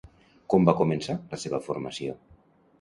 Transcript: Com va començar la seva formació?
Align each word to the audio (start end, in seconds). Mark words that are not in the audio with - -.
Com 0.53 0.65
va 0.69 0.75
començar 0.79 1.17
la 1.35 1.41
seva 1.45 1.63
formació? 1.69 2.19